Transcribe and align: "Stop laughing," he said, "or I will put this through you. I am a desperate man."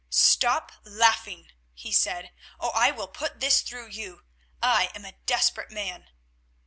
"Stop 0.09 0.71
laughing," 0.83 1.51
he 1.75 1.91
said, 1.91 2.31
"or 2.59 2.75
I 2.75 2.89
will 2.89 3.07
put 3.07 3.39
this 3.39 3.61
through 3.61 3.89
you. 3.89 4.23
I 4.59 4.89
am 4.95 5.05
a 5.05 5.11
desperate 5.27 5.69
man." 5.69 6.09